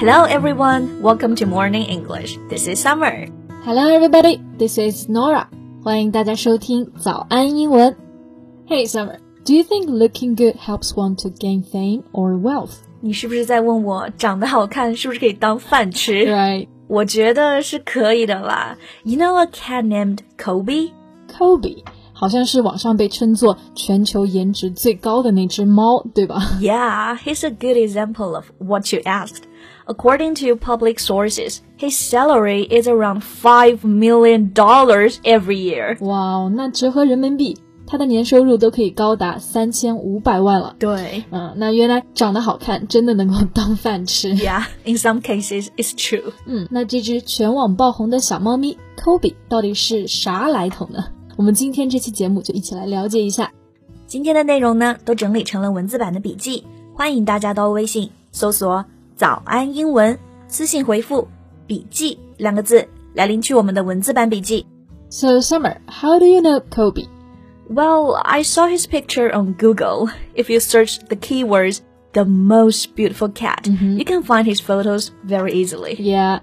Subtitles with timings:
[0.00, 2.38] Hello everyone, welcome to Morning English.
[2.48, 3.26] This is Summer.
[3.62, 5.48] Hello everybody, this is Nora.
[5.84, 7.94] 欢迎大家收听早安英文。
[8.66, 12.76] Hey Summer, do you think looking good helps one to gain fame or wealth?
[13.02, 16.68] 你是不是在问我长得好看是不是可以当饭吃 Right.
[16.88, 18.78] 我觉得是可以的啦。
[19.04, 20.92] You know a cat named Kobe?
[21.30, 21.84] Kobe
[22.14, 26.40] 好像是网上被称作全球颜值最高的那只猫，对吧？
[26.62, 29.42] Yeah, he's a good example of what you asked.
[29.91, 35.97] According to public sources, his salary is around five million dollars every year.
[35.99, 40.77] 哇哦，那折合人民币，他的年收入都可以高达三千五百万了。
[40.79, 44.33] 对嗯，那原来长得好看真的能够当饭吃。
[44.39, 46.31] Yeah, in some cases it's true.
[46.45, 51.03] 嗯，那这只全网爆红的小猫咪 Kobe 到底是啥来头呢？
[51.35, 53.51] 我们今天这期节目就一起来了解一下。
[54.07, 58.85] 今天的内容呢，都整理成了文字版的笔记，欢迎大家到微信搜索
[59.20, 61.28] “早安英文”，私信回复“
[61.66, 64.66] 笔记”两个字来领取我们的文字版笔记。
[65.08, 67.08] So Summer, how do you know Kobe?
[67.68, 70.10] Well, I saw his picture on Google.
[70.34, 71.80] If you search the keywords
[72.12, 75.96] "the most beautiful cat," you can find his photos very easily.
[75.98, 76.40] Yeah.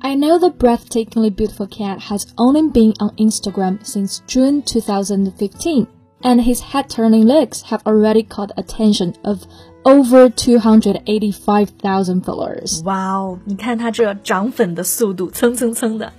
[0.00, 5.86] I know the breathtakingly beautiful cat has only been on Instagram since June 2015,
[6.22, 9.44] and his head-turning looks have already caught the attention of
[9.84, 12.82] over 285,000 followers.
[12.84, 16.12] 哇哦，你看他这涨粉的速度，蹭蹭蹭的。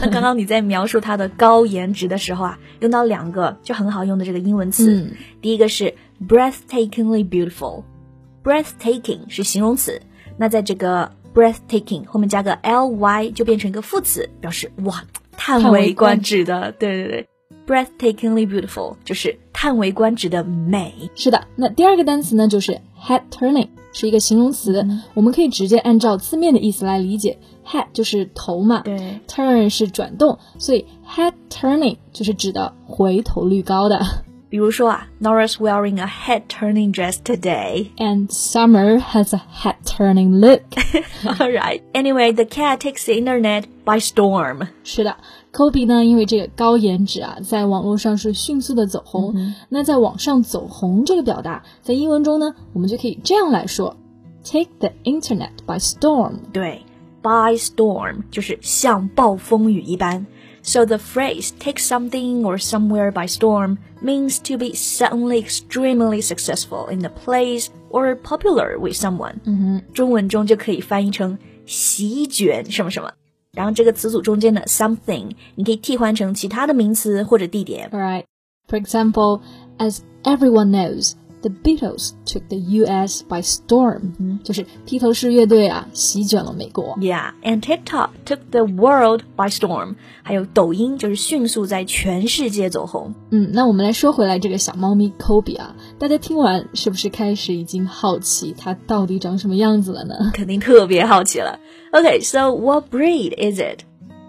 [0.00, 4.94] 那刚刚你在描述他的高颜值的时候啊，用到两个就很好用的这个英文词。
[4.94, 5.94] 嗯第一个是
[6.26, 10.00] breathtakingly beautiful，breathtaking 是形容词，
[10.38, 15.04] 那在这个 breathtaking 后面加个 ly 就变成一个副词，表示哇
[15.36, 16.72] 叹为观止的。
[16.72, 17.28] 对对对
[17.65, 21.09] ，breathtakingly beautiful 就是叹为观止的美。
[21.15, 27.37] 是的，那第二个单词呢，就是 head turning，是一个形容词，我们可以直接按照字面的意思来理解。
[27.65, 33.99] head 就是头嘛，对，turn 是转动，所以 head turning 就是指的回头率高的。
[34.54, 37.90] 比如说啊，Nora's wearing a head-turning dress today.
[37.98, 40.62] And Summer has a head turning look.
[41.24, 41.80] All right.
[41.92, 44.66] Anyway, the cat takes the internet by storm.
[44.82, 45.16] 是的，
[45.52, 49.34] Kobe 呢，因为这个高颜值啊，在网络上是迅速的走红。
[49.68, 53.96] 那在网上走红这个表达，在英文中呢，我们就可以这样来说：
[54.44, 56.32] take the internet by storm。
[56.52, 56.82] 对，
[57.22, 60.26] by storm 就是像暴风雨一般。
[60.64, 66.88] So the phrase take something or somewhere by storm means to be suddenly extremely successful
[66.90, 69.36] in a place or popular with someone.
[69.44, 73.10] 嗯哼，中文中就可以翻译成席卷什么什么。
[73.52, 77.88] 然后这个词组中间的 something，你可以替换成其他的名词或者地点。
[77.90, 78.24] All right.
[78.68, 79.40] For example,
[79.78, 81.14] as everyone knows,
[81.44, 83.22] the Beatles took the U.S.
[83.26, 86.96] by storm，、就是披头士乐队啊，席卷了美国。
[86.98, 89.94] Yeah, and TikTok took the world by storm.
[90.22, 93.14] 还有抖音就是迅速在全世界走红。
[93.30, 101.58] 嗯，那我们来说回来这个小猫咪 Kobe 啊，大家听完是不是开始已经好奇它到底长什么样子了呢肯定特别好奇了。
[101.92, 103.80] Okay, so what breed is it?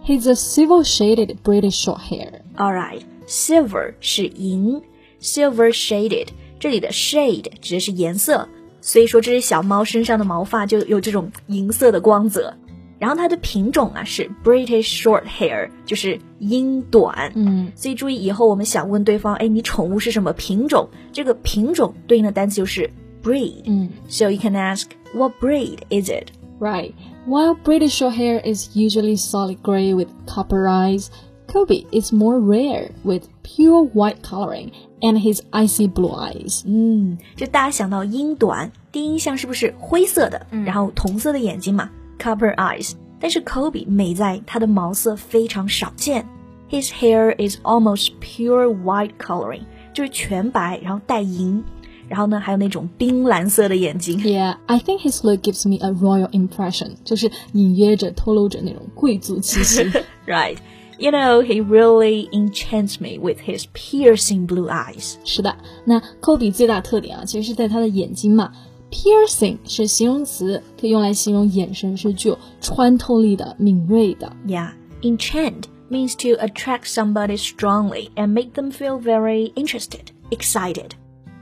[0.06, 2.40] ？He's a silver-shaded British Shorthair.
[2.56, 4.82] All right, silver 是银，
[5.22, 6.30] silver shaded
[6.60, 8.48] 这里的 shade 指的是颜色，
[8.82, 12.54] 所以说这只小猫身上的毛发就有这种银色的光泽。
[13.00, 17.32] 然后它的品种啊是 British Shorthair，就是英短。
[17.34, 20.88] 嗯，所以注意以后我们想问对方，哎，你宠物是什么品种？
[21.12, 22.92] 这个品种对应的单词就是
[23.24, 23.64] breed。
[23.66, 24.86] 嗯 So you can ask,
[25.16, 26.28] what breed is it?
[26.60, 26.94] Right.
[27.26, 31.08] While British Shorthair is usually solid gray with copper eyes,
[31.48, 34.72] Kobe is more rare with pure white coloring
[35.02, 36.64] and his icy blue eyes.
[36.66, 42.94] 嗯，就大家想到英短，第一印象是不是灰色的，然后同色的眼睛嘛，copper eyes。
[43.20, 46.26] 但是 Kobe 美在它的毛色非常少见，
[46.70, 49.64] His hair is almost pure white coloring，
[49.94, 51.62] 就是全白，然后带银，
[52.08, 54.18] 然后呢还有那种冰蓝色的眼睛。
[54.20, 56.92] Yeah, I think his look gives me a royal impression.
[57.04, 59.84] 就是隐约着透露着那种贵族气息。
[60.26, 60.58] Right.
[60.98, 65.16] You know, he really enchants me with his piercing blue eyes.
[65.24, 68.52] 是的，那 Kobe 最大特点啊，其实是在他的眼睛嘛。
[68.92, 74.32] Piercing 是形容词，可以用来形容眼神是具有穿透力的、敏锐的。
[74.46, 74.74] Yeah.
[75.02, 80.92] Enchant means to attract somebody strongly and make them feel very interested, excited.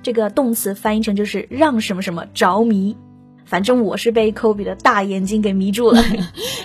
[0.02, 2.96] 这个动词翻译成就是让什么什么着迷。
[3.45, 6.03] 反正我是被 Kobe 的大眼睛给迷住了。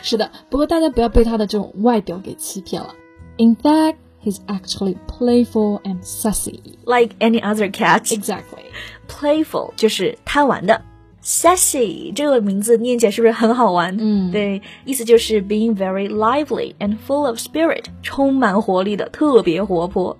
[0.01, 2.95] 是的，不过大家不要被他的这种外表给欺骗了。
[3.37, 6.59] In fact, he's actually playful and sassy.
[6.89, 8.11] like any other cat.
[8.11, 8.65] Exactly.
[9.07, 10.81] Playful 就是贪玩的
[11.23, 13.95] Sassy 这个名字念起来是不是很好玩？
[13.99, 20.17] 嗯对，意思就是 being very lively and full of spirit，充满活力的，特别活泼。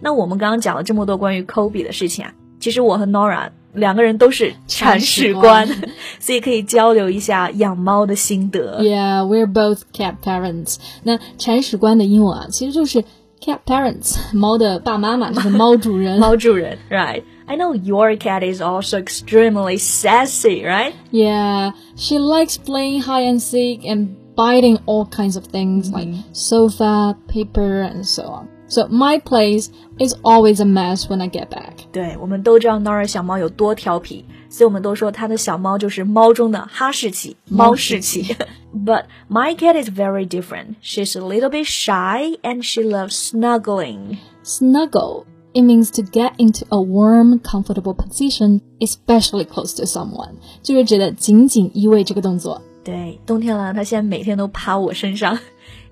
[0.00, 5.67] 那我们刚刚讲了这么多关于 Kobe 的事情啊，其实我和 Nora 两个人都是铲屎官，
[6.19, 8.81] 所以可以交流一下养猫的心得。
[8.81, 10.77] Yeah, we're both cat parents.
[11.03, 13.03] 那铲屎官的英文啊，其实就是
[13.39, 16.19] cat parents，猫的爸妈嘛，就是猫主人。
[16.19, 17.23] 猫主人，right?
[17.45, 20.93] I know your cat is also extremely sassy, right?
[21.11, 27.15] Yeah, she likes playing hide and seek and biting all kinds of things like sofa,
[27.27, 28.47] paper, and so on.
[28.71, 31.85] So my place is always a mess when I get back.
[31.93, 38.35] 对，我们都知道 Nora 小猫有多调皮，所以我们都说它的小猫就是猫中的哈士奇、猫士奇。
[38.75, 40.75] But my cat is very different.
[40.83, 44.17] She's a little bit shy and she loves snuggling.
[44.43, 45.23] Snuggle.
[45.53, 50.35] It means to get into a warm, comfortable position, especially close to someone.
[50.61, 52.61] 就是指的紧紧依偎这个动作。
[52.83, 55.39] 对，冬天了，它现在每天都趴我身上。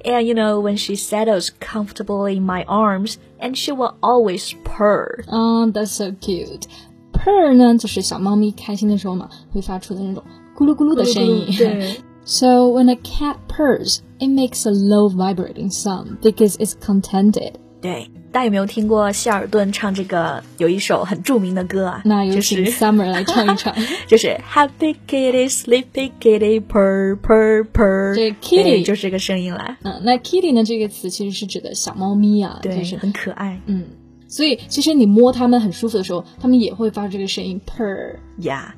[0.04, 5.24] And you know, when she settles comfortably in my arms, and she will always purr.
[5.28, 6.68] Um, that's so cute.
[7.12, 10.24] Purr 呢，就是小猫咪开心的时候嘛，会发出的那种
[10.56, 11.46] 咕噜咕噜的声音。
[11.58, 17.54] 对 So when a cat purrs, it makes a low vibrating sound because it's contented.
[17.82, 22.02] 对， 大家有没有听过希尔顿唱这个有一首很着名的歌啊？
[22.04, 23.74] 那有请就是 Summer 来唱一唱。
[24.08, 28.14] 就是 Happy Kitty, Sleepy Kitty, purr purr purr。
[28.14, 33.62] 这 kitty 对就是这个声音来，嗯，那 kitty 呢这个词其实是指的小猫咪啊，对，就是很可爱。
[33.68, 33.86] 嗯，
[34.28, 38.18] 所以其实你摸它们很舒服的时候，它们也会发出这个声音 purr。
[38.38, 38.72] Yeah，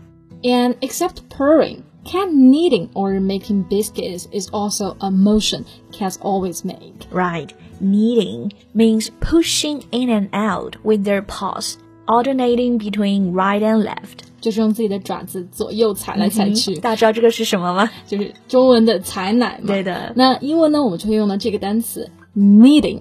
[0.43, 7.07] And except purring, cat kneading or making biscuits is also a motion cats always make.
[7.11, 7.49] right.
[7.81, 11.75] Kneading means pushing in and out with their paws,
[12.07, 14.25] alternating between right and left.
[14.39, 17.89] 就是用自己的爪子左右踩来踩去，大家知道这个是什么吗？
[18.07, 19.67] 就是中文的踩奶嘛。
[19.67, 22.99] 对的那英文呢，我们就会用到这个单词 kneading，、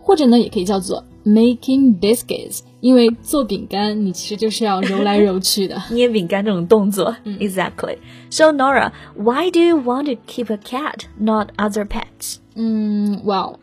[0.00, 5.80] 或者呢也可以叫做 making biscuits，因为做饼干你其实就是要揉来揉去的。
[5.90, 7.96] 捏饼干这种动作、exactly.
[8.30, 12.38] So Nora, why do you want to keep a cat, not other pets?
[12.56, 13.58] 嗯，Well,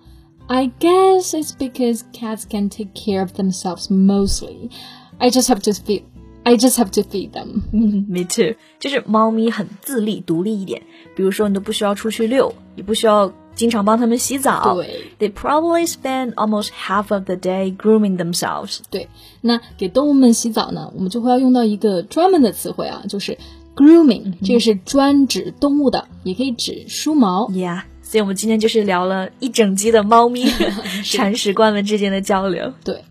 [0.48, 4.70] I guess it's because cats can take care of themselves mostly.
[5.18, 6.04] I just have to feed.
[6.44, 7.62] I just have to feed them.
[7.72, 8.56] Me too.
[8.80, 10.82] 就是猫咪很自立独立一点，
[11.16, 14.74] 比如说你都不需要出去遛，也不需要经常帮它们洗澡。
[14.74, 18.80] 对 They probably spend almost half of the day grooming themselves.
[18.90, 19.08] 对，
[19.42, 23.38] 那给动物们洗澡呢，我们就会要用到一个专门的词汇啊，就是
[23.76, 27.48] grooming，、这个是专指动物的，也可以指梳毛。
[27.50, 27.84] Yeah.
[28.09, 30.47] 所以我们今天就是聊了一整集的猫咪
[31.05, 32.73] 铲屎官们之间的交流。
[32.85, 33.03] 对。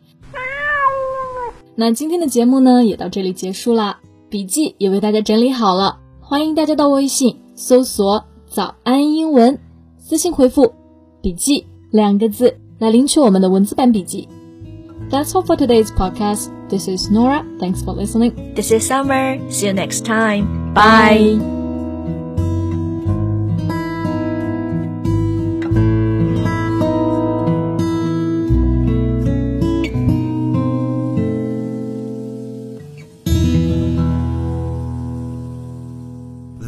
[1.76, 4.00] 那今天的节目呢，也到这里结束啦，
[4.30, 9.60] 笔记也为大家整理好了，欢迎大家到微信搜索“早安英文”，
[10.00, 10.74] 私信回复
[11.22, 14.30] “笔记”两个字来领取我们的文字版笔记。
[15.12, 16.48] That's all for today's podcast.
[16.70, 17.44] This is Nora.
[17.60, 18.32] Thanks for listening.
[18.56, 19.38] This is Summer.
[19.52, 20.74] See you next time.
[20.74, 21.55] Bye.